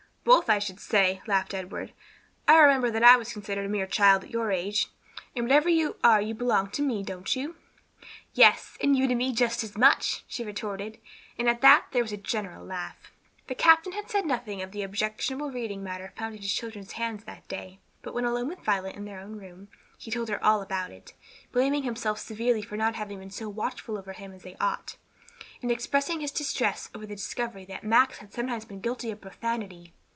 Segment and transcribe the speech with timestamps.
[0.23, 1.93] "Both, I should say," laughed Edward.
[2.47, 4.87] "I remember that I was considered a mere child at your age.
[5.35, 7.55] And whatever you are you belong to me, don't you?"
[8.35, 10.99] "Yes; and you to me just as much," she retorted,
[11.39, 13.11] and at that there was a general laugh.
[13.47, 17.23] The captain had said nothing of the objectionable reading matter found in his children's hands
[17.23, 20.61] that day, but when alone with Violet in their own room, he told her all
[20.61, 21.13] about it,
[21.51, 24.97] blaming himself severely for not having been so watchful over them as he ought,
[25.63, 29.95] and expressing his distress over the discovery that Max had sometimes been guilty of profanity.